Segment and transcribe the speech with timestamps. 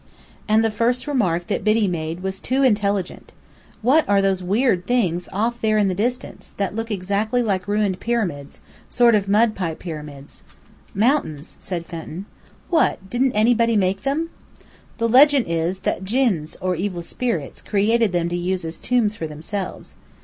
[0.47, 3.33] And the first remark that Biddy made was too intelligent.
[3.83, 7.99] "What are those weird things off there in the distance, that look exactly like ruined
[7.99, 10.41] pyramids sort of mudpie pyramids?"
[10.95, 12.25] "Mountains," said Fenton.
[12.71, 14.31] "What, didn't anybody make them?"
[14.97, 19.27] "The legend is, that Djinns, or evil spirits, created them to use as tombs for
[19.27, 19.93] themselves."